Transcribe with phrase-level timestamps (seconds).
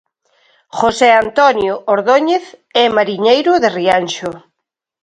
[0.79, 2.45] José Antonio Ordóñez
[2.83, 4.29] é mariñeiro e de Rianxo.